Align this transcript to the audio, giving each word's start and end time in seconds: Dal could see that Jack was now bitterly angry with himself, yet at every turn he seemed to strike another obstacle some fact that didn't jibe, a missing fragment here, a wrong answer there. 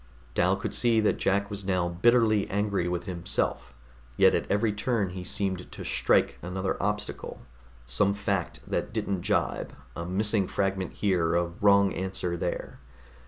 Dal 0.33 0.55
could 0.55 0.73
see 0.73 0.99
that 0.99 1.19
Jack 1.19 1.51
was 1.51 1.63
now 1.63 1.87
bitterly 1.87 2.49
angry 2.49 2.87
with 2.87 3.03
himself, 3.03 3.75
yet 4.17 4.33
at 4.33 4.49
every 4.49 4.73
turn 4.73 5.11
he 5.11 5.23
seemed 5.23 5.71
to 5.71 5.85
strike 5.85 6.39
another 6.41 6.75
obstacle 6.81 7.43
some 7.85 8.15
fact 8.15 8.61
that 8.65 8.93
didn't 8.93 9.21
jibe, 9.21 9.73
a 9.95 10.03
missing 10.03 10.47
fragment 10.47 10.93
here, 10.93 11.35
a 11.35 11.45
wrong 11.61 11.93
answer 11.93 12.35
there. 12.35 12.79